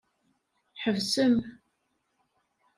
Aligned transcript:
Ḥebsem! 0.81 1.35